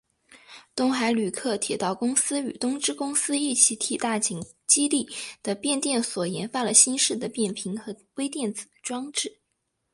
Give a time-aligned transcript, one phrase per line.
[0.75, 5.07] 东海旅客铁道公司与东芝公司一起替大井基地
[5.43, 9.41] 的变电所研发了新式的变频和微电子装置。